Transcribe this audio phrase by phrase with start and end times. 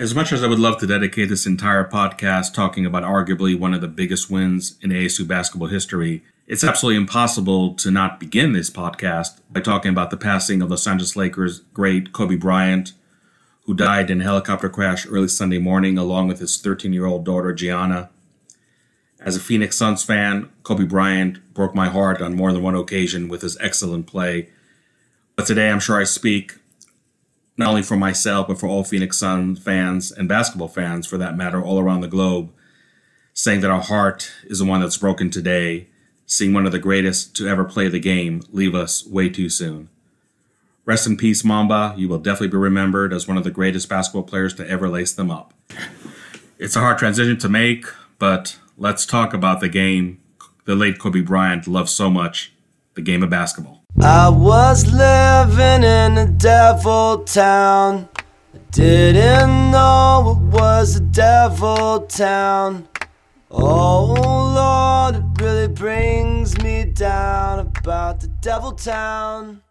[0.00, 3.74] As much as I would love to dedicate this entire podcast talking about arguably one
[3.74, 8.70] of the biggest wins in ASU basketball history, it's absolutely impossible to not begin this
[8.70, 12.94] podcast by talking about the passing of Los Angeles Lakers great Kobe Bryant,
[13.66, 17.26] who died in a helicopter crash early Sunday morning along with his 13 year old
[17.26, 18.08] daughter Gianna.
[19.20, 23.28] As a Phoenix Suns fan, Kobe Bryant broke my heart on more than one occasion
[23.28, 24.48] with his excellent play.
[25.36, 26.54] But today I'm sure I speak
[27.56, 31.36] not only for myself, but for all Phoenix Suns fans and basketball fans, for that
[31.36, 32.52] matter, all around the globe,
[33.34, 35.88] saying that our heart is the one that's broken today,
[36.26, 39.88] seeing one of the greatest to ever play the game leave us way too soon.
[40.84, 41.94] Rest in peace, Mamba.
[41.96, 45.12] You will definitely be remembered as one of the greatest basketball players to ever lace
[45.12, 45.54] them up.
[46.58, 47.86] It's a hard transition to make,
[48.18, 50.20] but let's talk about the game
[50.64, 52.52] the late Kobe Bryant loved so much
[52.94, 53.79] the game of basketball.
[53.98, 58.08] I was living in a devil town.
[58.54, 62.88] I didn't know it was a devil town.
[63.50, 69.62] Oh Lord, it really brings me down about the devil town.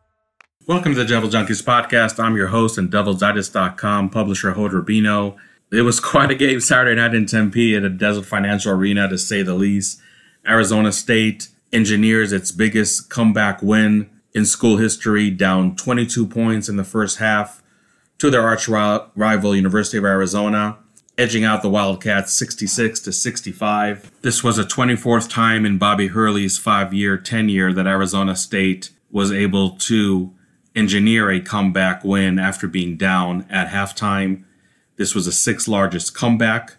[0.67, 2.23] Welcome to the Devil Junkies podcast.
[2.23, 5.37] I'm your host and DevilsDigest.com publisher Hod Rubino.
[5.71, 9.17] It was quite a game Saturday night in Tempe at a Desert Financial Arena, to
[9.17, 9.99] say the least.
[10.47, 16.83] Arizona State engineers its biggest comeback win in school history, down 22 points in the
[16.83, 17.63] first half
[18.17, 20.77] to their arch rival University of Arizona,
[21.17, 24.11] edging out the Wildcats 66 to 65.
[24.21, 29.71] This was a 24th time in Bobby Hurley's five-year tenure that Arizona State was able
[29.71, 30.33] to
[30.75, 34.43] engineer a comeback win after being down at halftime.
[34.97, 36.75] This was the sixth largest comeback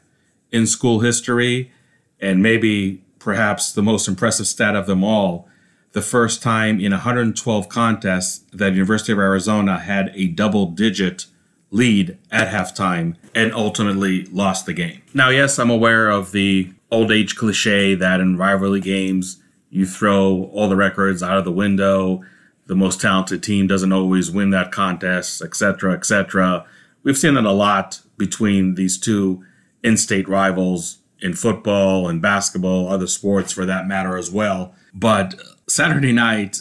[0.52, 1.72] in school history,
[2.20, 5.48] and maybe perhaps the most impressive stat of them all
[5.92, 11.26] the first time in 112 contests that University of Arizona had a double digit
[11.70, 15.02] lead at halftime and ultimately lost the game.
[15.14, 20.50] Now, yes, I'm aware of the old age cliche that in rivalry games you throw
[20.52, 22.22] all the records out of the window,
[22.66, 26.64] the most talented team doesn't always win that contest, etc., etc.
[27.02, 29.44] We've seen that a lot between these two
[29.82, 34.74] in-state rivals in football and basketball, other sports for that matter as well.
[34.94, 36.58] But Saturday night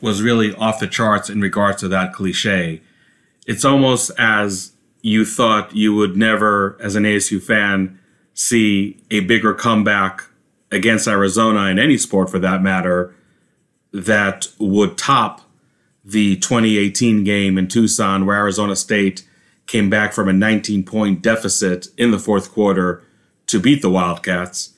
[0.00, 2.82] was really off the charts in regards to that cliche.
[3.46, 7.98] It's almost as you thought you would never, as an ASU fan,
[8.34, 10.22] see a bigger comeback
[10.70, 13.14] against Arizona in any sport for that matter
[13.92, 15.42] that would top
[16.04, 19.26] the 2018 game in Tucson where Arizona State
[19.66, 23.04] came back from a 19 point deficit in the fourth quarter
[23.50, 24.70] to beat the Wildcats.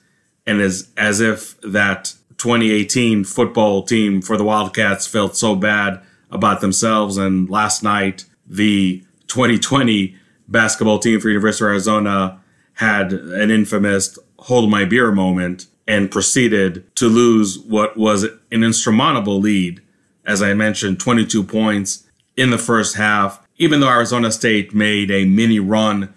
[0.47, 6.61] And as, as if that 2018 football team for the Wildcats felt so bad about
[6.61, 7.17] themselves.
[7.17, 10.17] And last night, the 2020
[10.49, 12.41] basketball team for University of Arizona
[12.75, 19.39] had an infamous hold my beer moment and proceeded to lose what was an insurmountable
[19.39, 19.81] lead.
[20.25, 22.05] As I mentioned, 22 points
[22.37, 23.41] in the first half.
[23.57, 26.13] Even though Arizona State made a mini run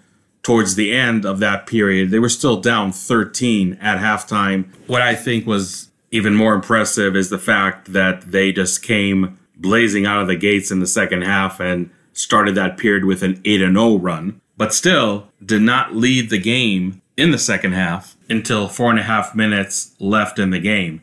[0.46, 4.72] towards the end of that period, they were still down 13 at halftime.
[4.86, 10.06] What I think was even more impressive is the fact that they just came blazing
[10.06, 13.58] out of the gates in the second half and started that period with an 8
[13.58, 18.90] 0 run, but still did not lead the game in the second half until four
[18.90, 21.00] and a half minutes left in the game.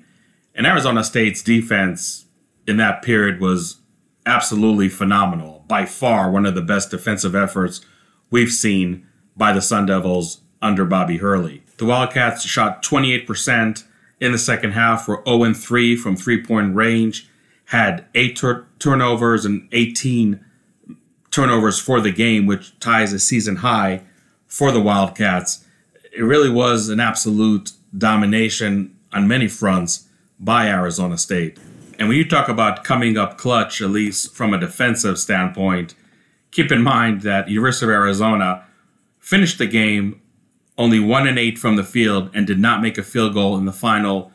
[0.55, 2.27] And Arizona State's defense
[2.65, 3.81] in that period was
[4.25, 5.65] absolutely phenomenal.
[5.67, 7.81] By far, one of the best defensive efforts
[8.31, 11.63] we've seen by the Sun Devils under Bobby Hurley.
[11.77, 13.83] The Wildcats shot 28%
[14.19, 17.27] in the second half were 0 3 from three point range,
[17.65, 20.39] had eight tur- turnovers and 18
[21.31, 24.01] turnovers for the game, which ties a season high
[24.47, 25.65] for the Wildcats.
[26.15, 30.07] It really was an absolute domination on many fronts
[30.39, 31.57] by Arizona State.
[31.99, 35.95] And when you talk about coming up clutch, at least from a defensive standpoint,
[36.51, 38.65] keep in mind that University of Arizona
[39.23, 40.21] finished the game
[40.77, 43.65] only one and eight from the field, and did not make a field goal in
[43.65, 44.31] the final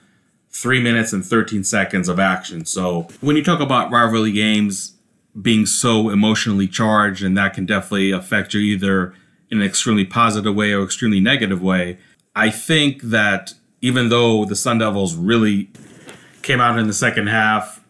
[0.51, 2.65] three minutes and 13 seconds of action.
[2.65, 4.95] So when you talk about rivalry games
[5.41, 9.15] being so emotionally charged, and that can definitely affect you either
[9.51, 11.99] in an extremely positive way or extremely negative way,
[12.35, 15.71] I think that even though the Sun Devils really
[16.43, 17.85] came out in the second half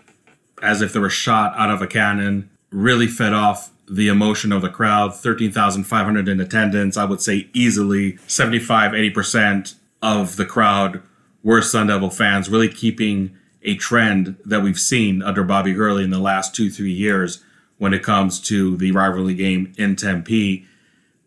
[0.63, 4.63] as if they were shot out of a cannon, really fed off the emotion of
[4.63, 6.97] the crowd 13,500 in attendance.
[6.97, 11.03] I would say easily 75, 80% of the crowd
[11.43, 16.11] were Sun Devil fans, really keeping a trend that we've seen under Bobby Hurley in
[16.11, 17.43] the last two, three years
[17.79, 20.67] when it comes to the rivalry game in Tempe.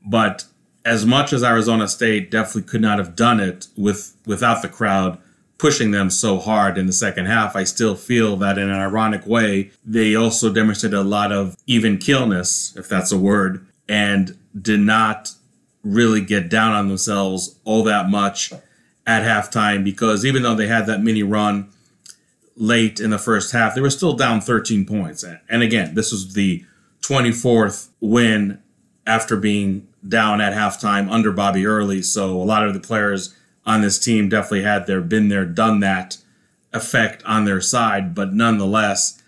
[0.05, 0.45] But
[0.83, 5.17] as much as Arizona State definitely could not have done it with without the crowd
[5.61, 9.27] pushing them so hard in the second half, I still feel that in an ironic
[9.27, 14.79] way, they also demonstrated a lot of even keelness, if that's a word, and did
[14.79, 15.29] not
[15.83, 18.51] really get down on themselves all that much
[19.05, 21.69] at halftime because even though they had that mini run
[22.55, 25.23] late in the first half, they were still down 13 points.
[25.47, 26.65] And again, this was the
[27.01, 28.59] 24th win
[29.05, 32.01] after being down at halftime under Bobby Hurley.
[32.01, 33.35] So a lot of the players
[33.65, 36.17] on this team definitely had their been there, done that
[36.73, 38.15] effect on their side.
[38.15, 39.21] But nonetheless,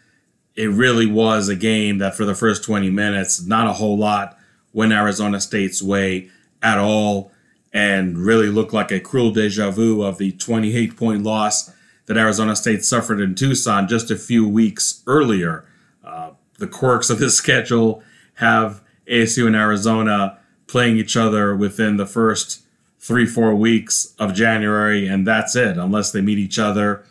[0.55, 4.37] it really was a game that for the first 20 minutes, not a whole lot
[4.71, 6.29] went Arizona State's way
[6.61, 7.31] at all
[7.71, 11.71] and really looked like a cruel deja vu of the 28 point loss
[12.05, 15.65] that Arizona State suffered in Tucson just a few weeks earlier.
[16.03, 18.03] Uh, the quirks of this schedule
[18.35, 22.62] have ASU and Arizona playing each other within the first
[23.03, 27.03] three, four weeks of January, and that's it, unless they meet each other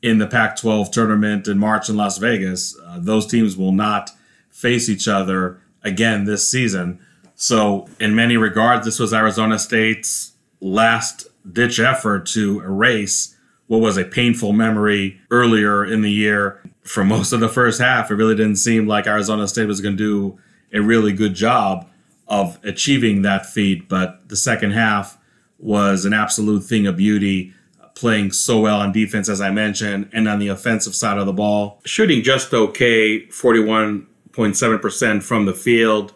[0.00, 2.78] in the Pac 12 tournament in March in Las Vegas.
[2.86, 4.12] Uh, those teams will not
[4.48, 7.00] face each other again this season.
[7.34, 13.96] So, in many regards, this was Arizona State's last ditch effort to erase what was
[13.96, 16.62] a painful memory earlier in the year.
[16.82, 19.96] For most of the first half, it really didn't seem like Arizona State was going
[19.96, 20.38] to do
[20.72, 21.90] a really good job
[22.28, 23.88] of achieving that feat.
[23.88, 25.18] But the second half
[25.58, 27.52] was an absolute thing of beauty,
[27.94, 31.32] playing so well on defense, as I mentioned, and on the offensive side of the
[31.32, 36.14] ball, shooting just okay, 41.7% from the field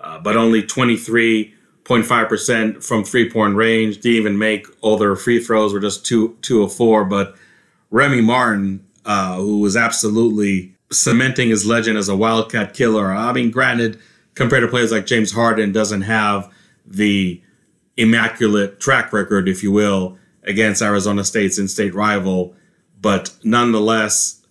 [0.00, 4.00] uh, but only 23.5% from three point range.
[4.00, 7.04] Didn't even make all their free throws, were just two, two of four.
[7.04, 7.36] But
[7.90, 13.12] Remy Martin, uh, who was absolutely cementing his legend as a Wildcat killer.
[13.12, 14.00] I mean, granted,
[14.34, 16.50] compared to players like James Harden, doesn't have
[16.86, 17.42] the
[18.00, 22.54] immaculate track record, if you will, against Arizona State's in state rival.
[23.00, 24.44] But nonetheless,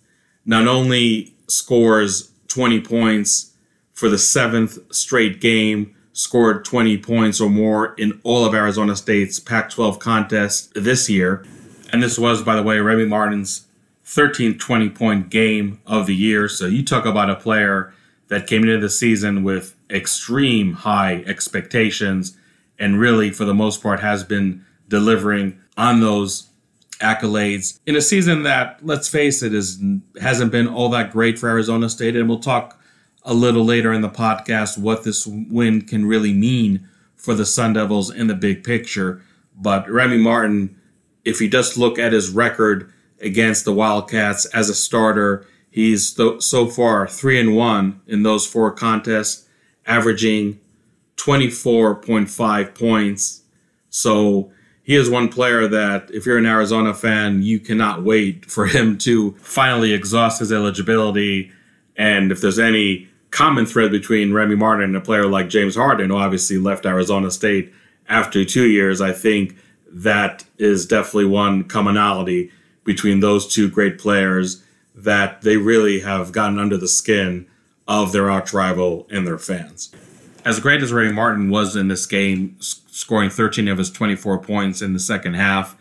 [0.44, 3.52] not only scores 20 points
[3.92, 9.38] for the seventh straight game, scored 20 points or more in all of Arizona State's
[9.38, 11.44] Pac 12 contests this year.
[11.92, 13.66] And this was, by the way, Remy Martin's
[14.04, 16.48] 13th 20 point game of the year.
[16.48, 17.92] So you talk about a player
[18.28, 22.36] that came into the season with extreme high expectations
[22.80, 26.48] and really, for the most part, has been delivering on those
[27.00, 29.82] accolades in a season that, let's face it, is
[30.20, 32.16] hasn't been all that great for Arizona State.
[32.16, 32.80] And we'll talk
[33.22, 37.74] a little later in the podcast what this win can really mean for the Sun
[37.74, 39.22] Devils in the big picture.
[39.54, 40.76] But Remy Martin,
[41.24, 46.66] if you just look at his record against the Wildcats as a starter, he's so
[46.66, 49.46] far three and one in those four contests,
[49.86, 50.60] averaging
[51.24, 53.42] 24.5 points.
[53.90, 54.50] So
[54.82, 58.96] he is one player that, if you're an Arizona fan, you cannot wait for him
[58.98, 61.52] to finally exhaust his eligibility.
[61.96, 66.10] And if there's any common thread between Remy Martin and a player like James Harden,
[66.10, 67.72] who obviously left Arizona State
[68.08, 69.00] after two years.
[69.00, 69.56] I think
[69.92, 72.50] that is definitely one commonality
[72.84, 74.62] between those two great players
[74.94, 77.46] that they really have gotten under the skin
[77.86, 79.94] of their arch rival and their fans.
[80.44, 84.80] As great as Remy Martin was in this game, scoring 13 of his 24 points
[84.80, 85.76] in the second half,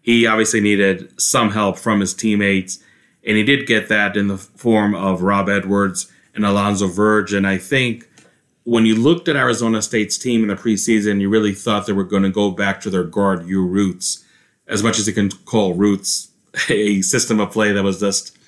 [0.00, 2.78] he obviously needed some help from his teammates,
[3.24, 7.32] and he did get that in the form of Rob Edwards and Alonzo Verge.
[7.32, 8.08] And I think
[8.62, 12.04] when you looked at Arizona State's team in the preseason, you really thought they were
[12.04, 14.24] going to go back to their guard U roots,
[14.68, 16.30] as much as you can call roots
[16.68, 18.38] a system of play that was just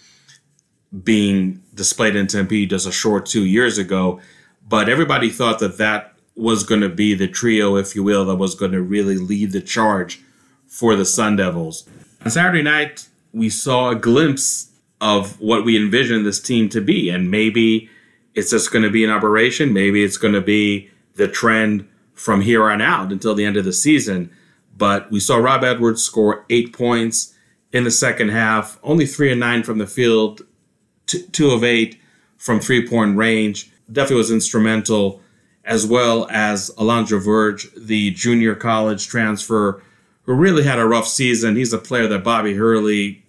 [1.03, 4.21] being displayed in Tempe just a short two years ago.
[4.69, 8.37] But everybody thought that that was going to be the trio, if you will, that
[8.37, 10.21] was going to really lead the charge
[10.67, 11.89] for the Sun Devils.
[12.25, 14.71] On Saturday night, we saw a glimpse
[15.01, 17.09] of what we envisioned this team to be.
[17.09, 17.89] And maybe
[18.35, 19.73] it's just going to be an aberration.
[19.73, 23.65] Maybe it's going to be the trend from here on out until the end of
[23.65, 24.31] the season.
[24.77, 27.35] But we saw Rob Edwards score eight points
[27.73, 30.43] in the second half, only three and nine from the field,
[31.07, 32.01] two of eight
[32.37, 33.71] from three point range.
[33.91, 35.23] Definitely was instrumental,
[35.65, 39.83] as well as Alonzo Verge, the junior college transfer,
[40.23, 41.57] who really had a rough season.
[41.57, 43.25] He's a player that Bobby Hurley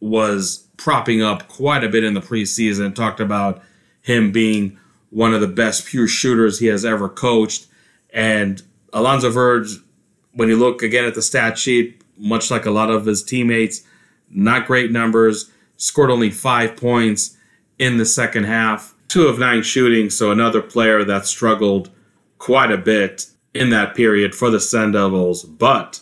[0.00, 2.94] was propping up quite a bit in the preseason.
[2.94, 3.62] Talked about
[4.02, 4.78] him being
[5.10, 7.66] one of the best pure shooters he has ever coached.
[8.10, 9.78] And Alonzo Verge,
[10.32, 13.82] when you look again at the stat sheet, much like a lot of his teammates,
[14.30, 17.36] not great numbers, scored only five points
[17.78, 20.10] in the second half, two of nine shooting.
[20.10, 21.90] So another player that struggled
[22.38, 26.00] quite a bit in that period for the Sun Devils, but,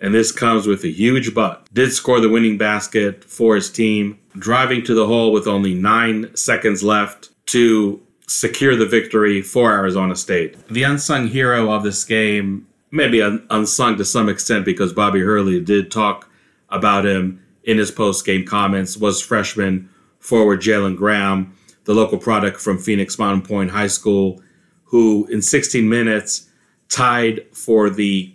[0.00, 4.18] and this comes with a huge but, did score the winning basket for his team,
[4.36, 10.14] driving to the hole with only nine seconds left to secure the victory for Arizona
[10.16, 10.56] State.
[10.68, 15.60] The unsung hero of this game, maybe un- unsung to some extent because Bobby Hurley
[15.60, 16.28] did talk
[16.68, 19.88] about him in his post game comments, was freshman
[20.18, 21.56] forward Jalen Graham,
[21.88, 24.42] the local product from Phoenix Mountain Pointe High School,
[24.84, 26.46] who in 16 minutes
[26.90, 28.30] tied for the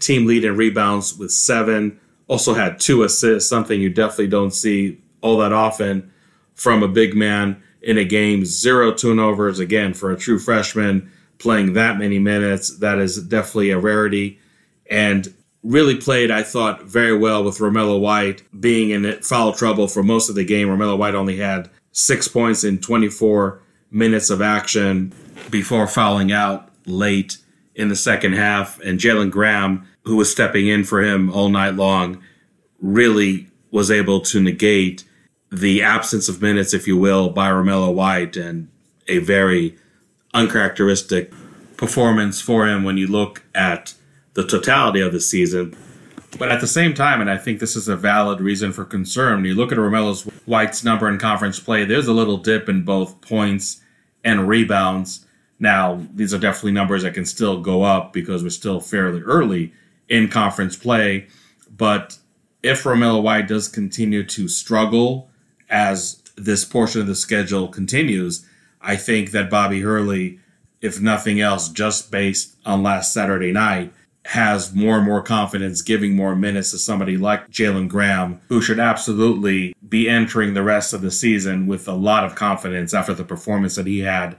[0.00, 2.00] team lead in rebounds with seven.
[2.28, 6.10] Also had two assists, something you definitely don't see all that often
[6.54, 8.46] from a big man in a game.
[8.46, 12.78] Zero turnovers, again, for a true freshman playing that many minutes.
[12.78, 14.38] That is definitely a rarity.
[14.88, 20.02] And really played, I thought, very well with Romello White being in foul trouble for
[20.02, 20.68] most of the game.
[20.68, 25.14] Romello White only had six points in 24 minutes of action
[25.50, 27.38] before fouling out late
[27.74, 28.78] in the second half.
[28.80, 32.22] And Jalen Graham, who was stepping in for him all night long,
[32.80, 35.04] really was able to negate
[35.50, 38.68] the absence of minutes, if you will, by Romello White and
[39.06, 39.76] a very
[40.34, 41.32] uncharacteristic
[41.76, 43.94] performance for him when you look at
[44.34, 45.76] the totality of the season.
[46.38, 49.36] But at the same time, and I think this is a valid reason for concern,
[49.36, 52.84] when you look at Romello White's number in conference play, there's a little dip in
[52.84, 53.80] both points
[54.24, 55.26] and rebounds.
[55.58, 59.72] Now, these are definitely numbers that can still go up because we're still fairly early
[60.08, 61.28] in conference play.
[61.70, 62.18] But
[62.62, 65.30] if Romello White does continue to struggle
[65.70, 68.46] as this portion of the schedule continues,
[68.80, 70.40] I think that Bobby Hurley,
[70.80, 73.92] if nothing else, just based on last Saturday night,
[74.26, 78.80] has more and more confidence giving more minutes to somebody like Jalen Graham, who should
[78.80, 83.24] absolutely be entering the rest of the season with a lot of confidence after the
[83.24, 84.36] performance that he had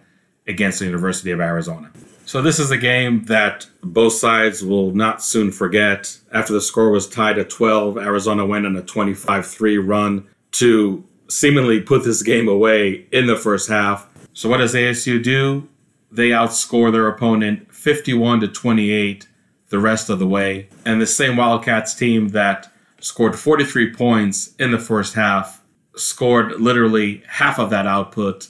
[0.47, 1.91] against the University of Arizona.
[2.27, 6.17] So, this is a game that both sides will not soon forget.
[6.33, 11.03] After the score was tied at 12, Arizona went on a 25 3 run to
[11.29, 14.09] seemingly put this game away in the first half.
[14.33, 15.67] So, what does ASU do?
[16.11, 19.27] They outscore their opponent 51 to 28
[19.75, 20.69] the rest of the way.
[20.85, 25.61] And the same Wildcats team that scored 43 points in the first half
[25.97, 28.47] scored literally half of that output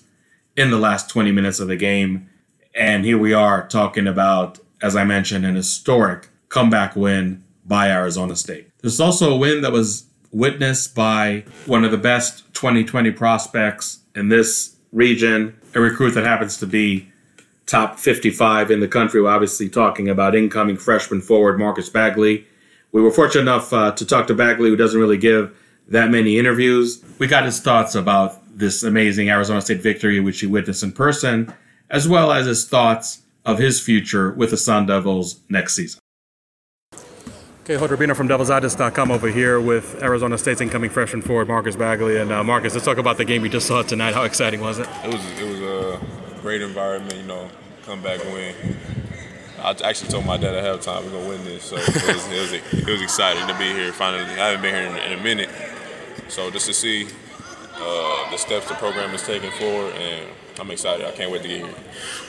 [0.55, 2.29] in the last 20 minutes of the game.
[2.75, 8.35] And here we are talking about, as I mentioned, an historic comeback win by Arizona
[8.35, 8.69] State.
[8.81, 14.29] There's also a win that was witnessed by one of the best 2020 prospects in
[14.29, 17.11] this region, a recruit that happens to be
[17.65, 19.21] top 55 in the country.
[19.21, 22.45] We're obviously talking about incoming freshman forward Marcus Bagley.
[22.91, 25.57] We were fortunate enough uh, to talk to Bagley, who doesn't really give
[25.87, 27.03] that many interviews.
[27.19, 31.53] We got his thoughts about this amazing Arizona State victory, which he witnessed in person,
[31.89, 35.99] as well as his thoughts of his future with the Sun Devils next season.
[37.63, 42.17] Okay, Hod Rubino from DevilsDigest.com over here with Arizona State's incoming freshman forward Marcus Bagley.
[42.17, 44.13] And uh, Marcus, let's talk about the game you just saw tonight.
[44.13, 44.87] How exciting was it?
[45.03, 45.41] It was.
[45.41, 45.84] It was a
[46.45, 47.15] great environment.
[47.15, 47.49] You know,
[47.87, 48.55] come back and win.
[49.57, 52.39] I actually told my dad at halftime we're gonna win this, so it was, it
[52.39, 53.91] was, it was exciting to be here.
[53.91, 55.49] Finally, I haven't been here in, in a minute,
[56.27, 57.07] so just to see
[57.77, 60.27] uh, the steps the program is taking forward, and
[60.59, 61.07] I'm excited.
[61.07, 61.75] I can't wait to get here.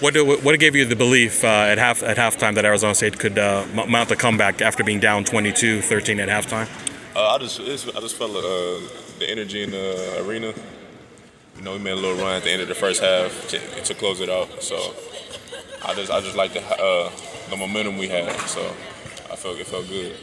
[0.01, 3.19] What do, what gave you the belief uh, at half at halftime that Arizona State
[3.19, 6.69] could uh, mount the comeback after being down 22-13 at halftime?
[7.15, 8.43] Uh, I just I just felt uh,
[9.19, 10.55] the energy in the arena.
[11.67, 13.95] Know, we made a little run at the end of the first half to, to
[13.95, 14.63] close it out.
[14.63, 14.77] So
[15.85, 17.11] I just I just like the uh,
[17.51, 18.31] the momentum we had.
[18.43, 18.61] So
[19.33, 20.15] I felt it felt good.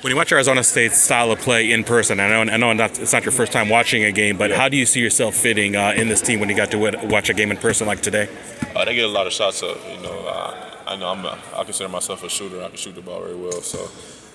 [0.00, 2.98] When you watch Arizona State's style of play in person, I know I know not,
[2.98, 4.56] it's not your first time watching a game, but yeah.
[4.56, 7.28] how do you see yourself fitting uh, in this team when you got to watch
[7.28, 8.26] a game in person like today?
[8.74, 9.76] Uh, they get a lot of shots up.
[9.94, 12.62] You know, I, I know I'm a, I consider myself a shooter.
[12.62, 13.90] I can shoot the ball very well, so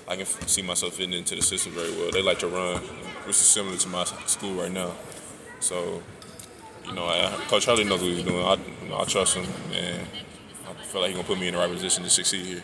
[0.06, 2.12] I can see myself fitting into the system very well.
[2.12, 2.78] They like to run,
[3.26, 4.92] which is similar to my school right now.
[5.58, 6.02] So,
[6.86, 8.44] you know, I, Coach Hurley knows what he's doing.
[8.44, 10.06] I, you know, I trust him, and
[10.68, 12.62] I feel like he's gonna put me in the right position to succeed here.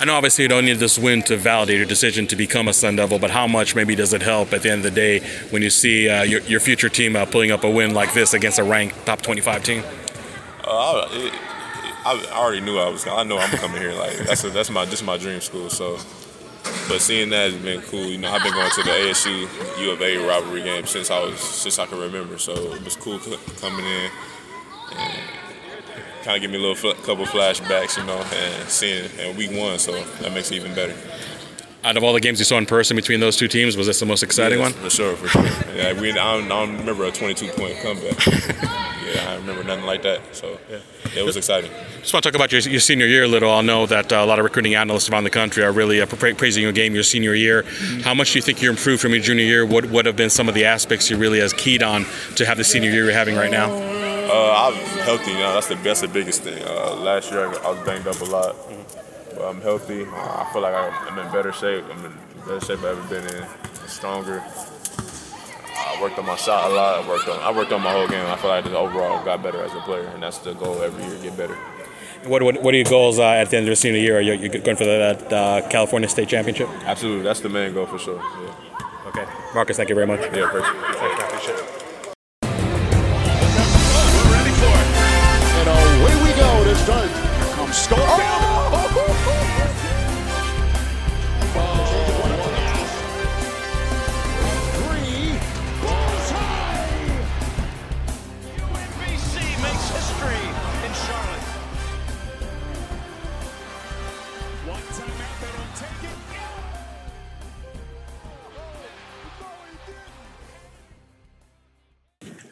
[0.00, 2.72] I know obviously you don't need this win to validate your decision to become a
[2.72, 5.20] Sun Devil, but how much maybe does it help at the end of the day
[5.50, 8.32] when you see uh, your, your future team uh, pulling up a win like this
[8.32, 9.82] against a ranked top 25 team?
[10.64, 11.32] Uh, it, it,
[12.06, 13.06] I already knew I was.
[13.06, 13.92] I know I'm coming here.
[13.92, 15.68] Like that's a, that's my this is my dream school.
[15.68, 15.98] So,
[16.88, 18.06] but seeing that has been cool.
[18.06, 21.22] You know, I've been going to the ASU U of A rivalry game since I
[21.22, 22.38] was since I can remember.
[22.38, 23.18] So it was cool
[23.60, 24.10] coming in.
[24.96, 25.22] And,
[26.24, 29.78] kind of give me a little couple flashbacks, you know, and seeing and week one,
[29.78, 30.94] so that makes it even better.
[31.84, 34.00] Out of all the games you saw in person between those two teams, was this
[34.00, 34.82] the most exciting yes, one?
[34.82, 35.74] For sure, for sure.
[35.74, 38.84] Yeah, we I I don't remember a 22 point comeback.
[39.16, 40.20] I remember nothing like that.
[40.34, 40.78] So yeah.
[41.16, 41.70] it was exciting.
[42.00, 43.50] Just want to talk about your, your senior year a little.
[43.50, 46.06] I know that uh, a lot of recruiting analysts around the country are really uh,
[46.06, 47.62] praising your game your senior year.
[47.62, 48.00] Mm-hmm.
[48.00, 49.66] How much do you think you improved from your junior year?
[49.66, 52.56] What would have been some of the aspects you really has keyed on to have
[52.56, 53.70] the senior year you're having right now?
[53.70, 55.30] Uh, I'm healthy.
[55.30, 56.62] You know, that's the best the biggest thing.
[56.62, 58.56] Uh, last year I was banged up a lot,
[59.34, 60.04] but I'm healthy.
[60.04, 61.84] I feel like I'm in better shape.
[61.90, 62.12] I'm in
[62.46, 63.46] better shape I've ever been in.
[63.86, 64.44] Stronger.
[65.98, 67.04] I worked on my shot a lot.
[67.04, 68.24] I worked on I worked on my whole game.
[68.24, 70.80] I feel like I just overall got better as a player, and that's the goal
[70.80, 71.56] every year: get better.
[72.24, 74.18] What, what, what are your goals uh, at the end of the senior year?
[74.18, 76.68] Are you, you going for that uh, California State Championship?
[76.84, 78.16] Absolutely, that's the main goal for sure.
[78.16, 79.08] Yeah.
[79.08, 79.24] Okay,
[79.54, 80.20] Marcus, thank you very much.
[80.20, 81.17] Yeah, appreciate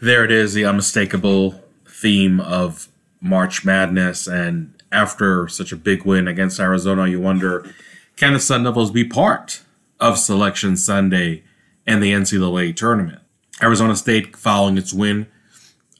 [0.00, 2.88] there it is, the unmistakable theme of
[3.20, 4.26] March Madness.
[4.26, 7.72] And after such a big win against Arizona, you wonder
[8.16, 9.60] can the Sun Devils be part
[10.00, 11.44] of Selection Sunday
[11.86, 13.20] and the NCAA tournament?
[13.62, 15.26] Arizona State, following its win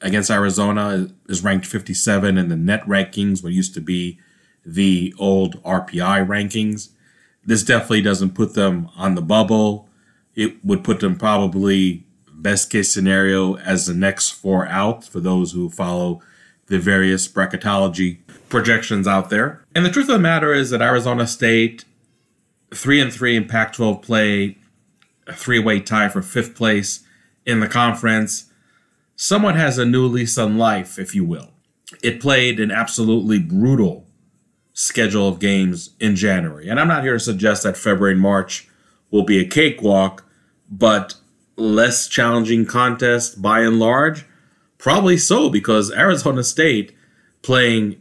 [0.01, 4.19] against Arizona, is ranked 57 in the net rankings, what used to be
[4.65, 6.89] the old RPI rankings.
[7.45, 9.89] This definitely doesn't put them on the bubble.
[10.35, 12.06] It would put them probably
[12.37, 16.21] best case scenario as the next four out for those who follow
[16.67, 19.65] the various bracketology projections out there.
[19.75, 21.85] And the truth of the matter is that Arizona State,
[22.75, 24.59] three and three in Pac-12 play,
[25.27, 27.01] a three-way tie for fifth place
[27.45, 28.47] in the conference,
[29.17, 31.51] somewhat has a new lease on life, if you will.
[32.03, 34.07] It played an absolutely brutal
[34.73, 36.69] schedule of games in January.
[36.69, 38.69] And I'm not here to suggest that February and March
[39.11, 40.25] will be a cakewalk,
[40.69, 41.15] but
[41.57, 44.25] less challenging contest by and large?
[44.79, 46.95] Probably so, because Arizona State
[47.43, 48.01] playing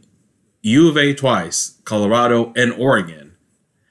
[0.62, 3.36] U of A twice, Colorado, and Oregon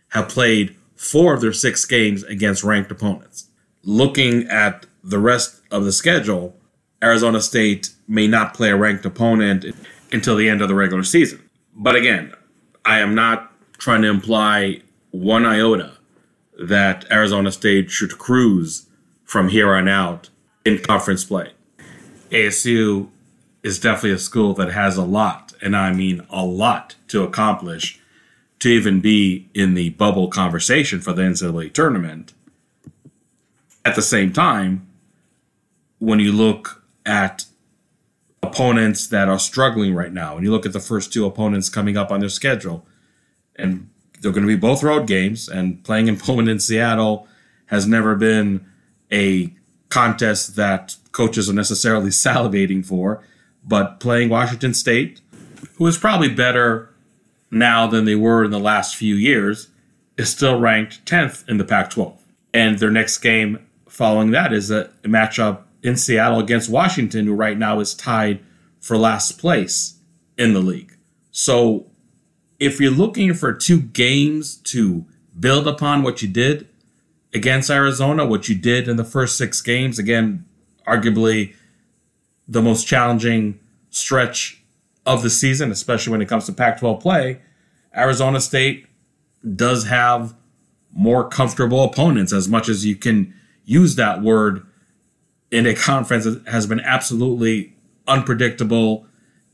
[0.10, 3.50] have played four of their six games against ranked opponents.
[3.84, 6.58] Looking at the rest of the schedule,
[7.04, 9.66] Arizona State may not play a ranked opponent
[10.12, 11.50] until the end of the regular season.
[11.74, 12.34] But again,
[12.86, 15.94] I am not trying to imply one iota
[16.58, 18.88] that Arizona State should cruise
[19.26, 20.30] from here on out
[20.64, 21.52] in conference play.
[22.30, 23.10] ASU
[23.64, 28.00] is definitely a school that has a lot, and I mean a lot, to accomplish
[28.60, 32.34] to even be in the bubble conversation for the NCAA tournament.
[33.84, 34.88] At the same time,
[36.00, 37.46] when you look at
[38.42, 41.98] opponents that are struggling right now, and you look at the first two opponents coming
[41.98, 42.86] up on their schedule,
[43.56, 43.90] and
[44.22, 47.28] they're going to be both road games, and playing in Pullman in Seattle
[47.68, 48.66] has never been
[49.16, 49.54] a
[49.90, 53.24] contest that coaches are necessarily salivating for,
[53.64, 55.22] but playing Washington State,
[55.76, 56.94] who is probably better
[57.50, 59.70] now than they were in the last few years,
[60.18, 62.22] is still ranked 10th in the Pac 12.
[62.54, 67.58] And their next game following that is a matchup in Seattle against Washington, who right
[67.58, 68.44] now is tied
[68.80, 70.00] for last place
[70.38, 70.98] in the league.
[71.32, 71.88] So
[72.60, 75.06] if you're looking for two games to
[75.40, 76.68] build upon what you did
[77.36, 80.00] against Arizona, what you did in the first six games.
[80.00, 80.46] Again,
[80.88, 81.54] arguably
[82.48, 84.64] the most challenging stretch
[85.06, 87.42] of the season, especially when it comes to Pac 12 play.
[87.96, 88.88] Arizona State
[89.56, 90.34] does have
[90.94, 93.34] more comfortable opponents, as much as you can
[93.66, 94.66] use that word
[95.52, 97.76] in a conference that has been absolutely
[98.08, 99.06] unpredictable,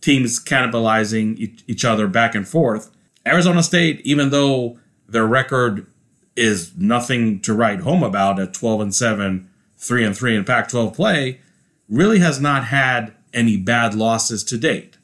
[0.01, 2.91] teams cannibalizing each other back and forth.
[3.25, 5.87] Arizona State, even though their record
[6.35, 10.69] is nothing to write home about at 12 and 7, 3 and 3 in Pac
[10.69, 11.41] 12 play,
[11.89, 14.97] really has not had any bad losses to date.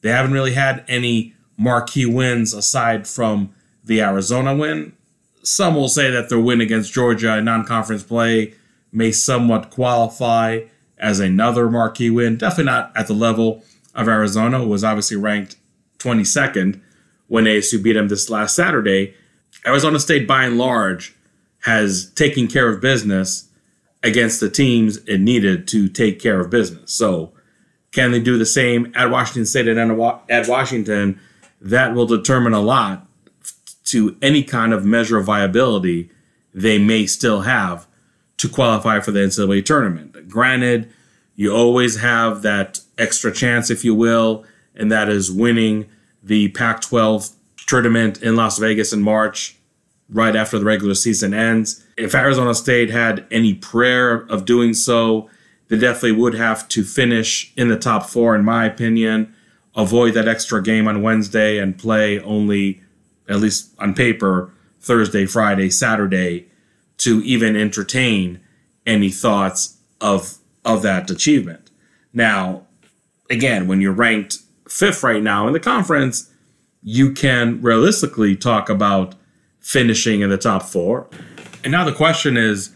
[0.00, 3.52] They haven't really had any marquee wins aside from
[3.84, 4.92] the Arizona win.
[5.42, 8.54] Some will say that their win against Georgia in non conference play
[8.92, 10.60] may somewhat qualify
[10.98, 12.36] as another marquee win.
[12.36, 13.64] Definitely not at the level
[13.94, 15.56] of Arizona, who was obviously ranked
[15.98, 16.80] 22nd
[17.26, 19.14] when ASU beat them this last Saturday.
[19.66, 21.14] Arizona State, by and large,
[21.60, 23.48] has taken care of business
[24.02, 26.92] against the teams it needed to take care of business.
[26.92, 27.32] So,
[27.90, 31.20] can they do the same at Washington State and at Washington?
[31.60, 33.06] That will determine a lot
[33.86, 36.10] to any kind of measure of viability
[36.54, 37.86] they may still have
[38.36, 40.28] to qualify for the NCAA tournament.
[40.28, 40.92] Granted,
[41.34, 44.44] you always have that extra chance, if you will,
[44.74, 45.86] and that is winning
[46.22, 47.30] the Pac 12
[47.68, 49.56] tournament in Las Vegas in March,
[50.08, 51.84] right after the regular season ends.
[51.96, 55.30] If Arizona State had any prayer of doing so,
[55.68, 59.34] they definitely would have to finish in the top four, in my opinion,
[59.76, 62.82] avoid that extra game on Wednesday and play only,
[63.28, 64.50] at least on paper,
[64.80, 66.48] Thursday, Friday, Saturday
[66.96, 68.40] to even entertain
[68.86, 71.70] any thoughts of of that achievement.
[72.12, 72.66] Now,
[73.30, 76.30] again, when you're ranked fifth right now in the conference,
[76.82, 79.14] you can realistically talk about
[79.60, 81.08] finishing in the top four.
[81.62, 82.74] And now the question is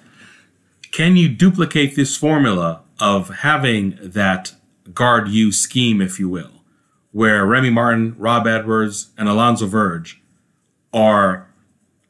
[0.93, 4.55] can you duplicate this formula of having that
[4.93, 6.63] guard U scheme, if you will,
[7.13, 10.21] where Remy Martin, Rob Edwards, and Alonzo Verge
[10.93, 11.49] are,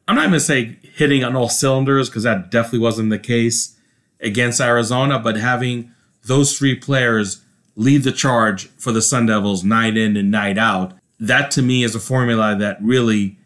[0.08, 3.76] I'm not going to say hitting on all cylinders because that definitely wasn't the case
[4.20, 5.92] against Arizona, but having
[6.24, 7.42] those three players
[7.76, 11.84] lead the charge for the Sun Devils night in and night out, that to me
[11.84, 13.38] is a formula that really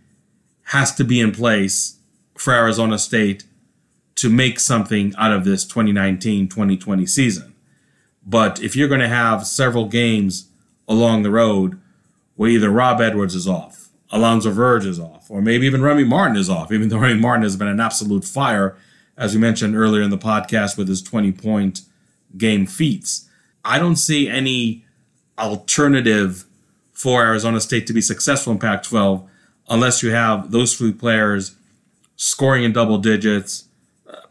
[0.64, 1.98] has to be in place
[2.34, 3.44] for Arizona State
[4.14, 7.54] to make something out of this 2019 2020 season.
[8.24, 10.48] But if you're going to have several games
[10.88, 11.78] along the road
[12.34, 16.36] where either Rob Edwards is off, Alonzo Verge is off, or maybe even Remy Martin
[16.38, 18.74] is off, even though Remy Martin has been an absolute fire,
[19.18, 21.82] as we mentioned earlier in the podcast with his 20 point
[22.38, 23.28] game feats.
[23.66, 24.86] I don't see any
[25.38, 26.45] alternative
[26.96, 29.28] for Arizona State to be successful in Pac 12
[29.68, 31.54] unless you have those three players
[32.16, 33.64] scoring in double digits,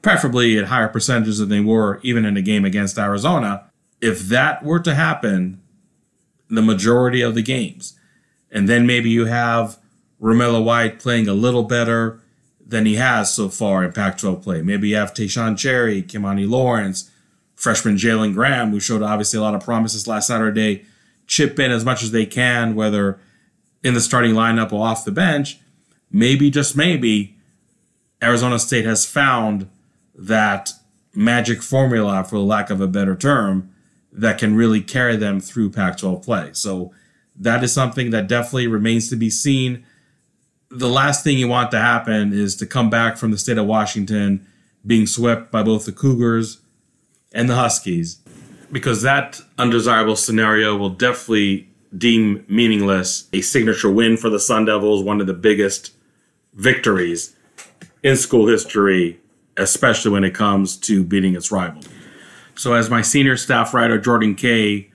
[0.02, 3.70] preferably at higher percentages than they were even in a game against Arizona.
[4.02, 5.62] If that were to happen,
[6.50, 8.00] the majority of the games,
[8.50, 9.78] and then maybe you have
[10.20, 12.20] Romello White playing a little better
[12.66, 14.62] than he has so far in Pac 12 play.
[14.64, 17.12] Maybe you have Taeshon Cherry, Kimani Lawrence,
[17.56, 20.86] freshman Jalen Graham, who showed obviously a lot of promises last Saturday,
[21.28, 23.20] chip in as much as they can, whether
[23.84, 25.60] in the starting lineup or off the bench.
[26.12, 27.36] Maybe, just maybe,
[28.22, 29.70] Arizona State has found
[30.16, 30.72] that
[31.14, 33.72] magic formula, for lack of a better term,
[34.12, 36.50] that can really carry them through Pac 12 play.
[36.54, 36.94] So
[37.36, 39.86] that is something that definitely remains to be seen.
[40.70, 43.66] The last thing you want to happen is to come back from the state of
[43.66, 44.48] Washington
[44.86, 46.60] being swept by both the Cougars
[47.34, 48.20] and the Huskies,
[48.76, 51.66] because that undesirable scenario will definitely
[51.98, 55.94] deem meaningless a signature win for the Sun Devils, one of the biggest
[56.56, 57.38] victories
[58.04, 59.18] in school history,
[59.56, 61.84] especially when it comes to beating its rival.
[62.56, 64.92] So, as my senior staff writer Jordan Kay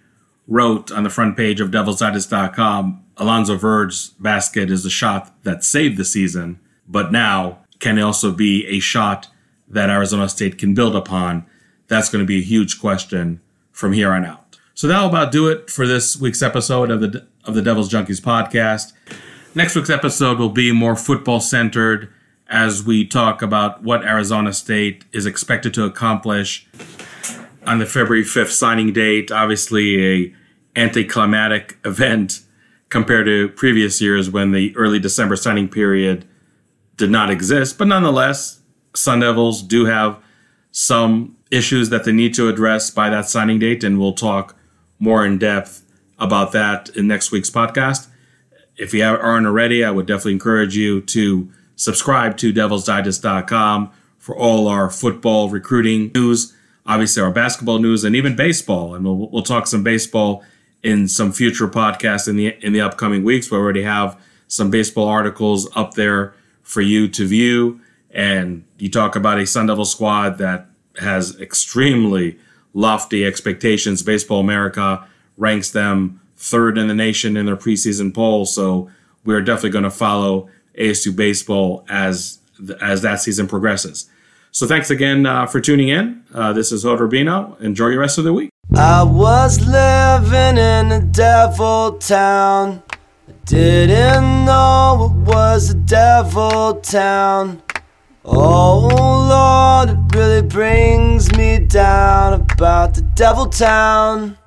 [0.46, 5.96] wrote on the front page of DevilsDigest.com, Alonzo Verge's basket is the shot that saved
[5.96, 9.28] the season, but now can also be a shot
[9.66, 11.46] that Arizona State can build upon
[11.88, 13.40] that's going to be a huge question
[13.72, 14.58] from here on out.
[14.74, 18.20] So that'll about do it for this week's episode of the of the Devil's Junkies
[18.20, 18.92] podcast.
[19.54, 22.12] Next week's episode will be more football centered
[22.48, 26.68] as we talk about what Arizona State is expected to accomplish
[27.66, 29.30] on the February 5th signing date.
[29.30, 30.34] Obviously, a
[30.76, 32.40] anticlimactic event
[32.88, 36.26] compared to previous years when the early December signing period
[36.96, 37.78] did not exist.
[37.78, 38.60] But nonetheless,
[38.94, 40.18] Sun Devils do have
[40.72, 44.56] some issues that they need to address by that signing date, and we'll talk
[44.98, 45.82] more in depth
[46.18, 48.08] about that in next week's podcast.
[48.76, 54.68] If you aren't already, I would definitely encourage you to subscribe to devilsdigest.com for all
[54.68, 56.54] our football recruiting news,
[56.86, 58.94] obviously our basketball news, and even baseball.
[58.94, 60.44] And we'll, we'll talk some baseball
[60.82, 63.50] in some future podcasts in the in the upcoming weeks.
[63.50, 67.80] We already have some baseball articles up there for you to view.
[68.10, 70.69] And you talk about a Sun Devil squad that
[71.00, 72.38] has extremely
[72.74, 74.02] lofty expectations.
[74.02, 78.46] Baseball America ranks them third in the nation in their preseason poll.
[78.46, 78.90] So
[79.24, 82.38] we're definitely going to follow ASU baseball as
[82.80, 84.08] as that season progresses.
[84.52, 86.24] So thanks again uh, for tuning in.
[86.34, 87.58] Uh, this is Rubino.
[87.60, 88.50] Enjoy your rest of the week.
[88.76, 92.82] I was living in a devil town.
[93.28, 97.62] I didn't know it was a devil town.
[98.32, 98.86] Oh
[99.28, 104.39] Lord, it really brings me down about the devil town.